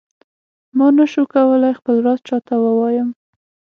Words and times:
ما 0.77 0.87
نه 0.97 1.05
شو 1.11 1.23
کولای 1.33 1.73
خپل 1.79 1.95
راز 2.05 2.19
چاته 2.27 2.55
ووایم. 2.59 3.09